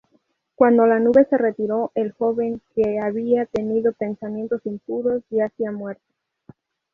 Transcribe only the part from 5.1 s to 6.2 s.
yacía muerto.